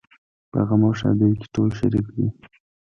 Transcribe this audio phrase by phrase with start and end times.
[0.51, 2.27] په غم او ښادۍ کې ټول شریک دي.